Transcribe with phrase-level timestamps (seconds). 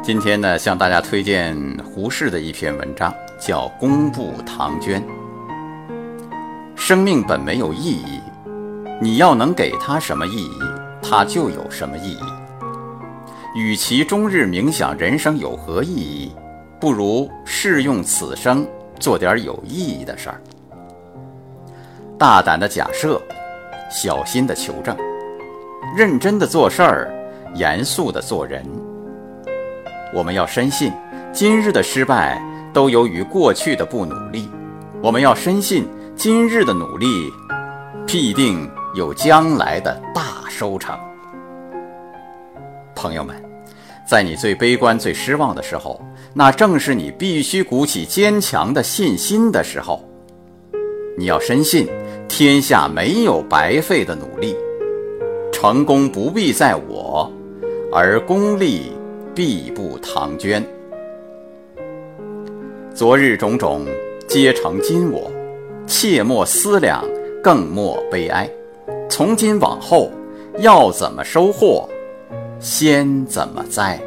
[0.00, 5.02] 今天呢，向大家推荐胡适的一篇文章，叫《公布唐娟》。
[6.74, 8.20] 生命本没有意义，
[9.02, 10.60] 你要能给它什么意义，
[11.02, 12.20] 它就有什么意义。
[13.54, 16.32] 与其终日冥想人生有何意义，
[16.80, 18.66] 不如试用此生
[18.98, 20.40] 做点有意义的事儿。
[22.18, 23.20] 大胆的假设，
[23.90, 24.96] 小心的求证，
[25.94, 27.12] 认真的做事儿，
[27.54, 28.64] 严肃的做人。
[30.14, 30.92] 我们要深信，
[31.32, 34.48] 今日的失败都由于过去的不努力；
[35.02, 37.06] 我们要深信，今日的努力
[38.06, 40.98] 必定有将来的大收成。
[42.94, 43.36] 朋友们，
[44.08, 46.00] 在你最悲观、最失望的时候，
[46.32, 50.02] 那正是你必须鼓起坚强的信心的时候。
[51.18, 51.86] 你要深信，
[52.28, 54.56] 天下没有白费的努力，
[55.52, 57.30] 成功不必在我，
[57.92, 58.92] 而功利。
[59.38, 60.60] 必不唐捐。
[62.92, 63.86] 昨日种种，
[64.26, 65.30] 皆成今我。
[65.86, 67.04] 切莫思量，
[67.40, 68.50] 更莫悲哀。
[69.08, 70.10] 从今往后，
[70.58, 71.88] 要怎么收获，
[72.58, 74.02] 先怎么栽。